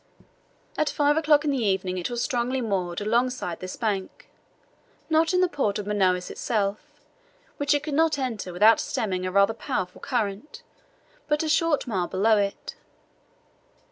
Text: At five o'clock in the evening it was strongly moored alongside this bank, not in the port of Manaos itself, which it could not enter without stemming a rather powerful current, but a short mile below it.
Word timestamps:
At 0.79 0.89
five 0.89 1.15
o'clock 1.15 1.45
in 1.45 1.51
the 1.51 1.63
evening 1.63 1.99
it 1.99 2.09
was 2.09 2.23
strongly 2.23 2.59
moored 2.59 3.01
alongside 3.01 3.59
this 3.59 3.75
bank, 3.75 4.31
not 5.11 5.31
in 5.31 5.41
the 5.41 5.47
port 5.47 5.77
of 5.77 5.85
Manaos 5.85 6.31
itself, 6.31 6.99
which 7.57 7.75
it 7.75 7.83
could 7.83 7.93
not 7.93 8.17
enter 8.17 8.51
without 8.51 8.79
stemming 8.79 9.27
a 9.27 9.31
rather 9.31 9.53
powerful 9.53 10.01
current, 10.01 10.63
but 11.27 11.43
a 11.43 11.47
short 11.49 11.85
mile 11.85 12.07
below 12.07 12.37
it. 12.37 12.75